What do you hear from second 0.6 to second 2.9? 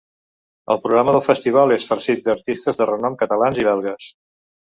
El programa del festival és farcit d’artistes de